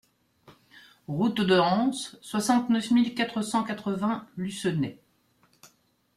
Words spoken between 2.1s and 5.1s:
soixante-neuf mille quatre cent quatre-vingts Lucenay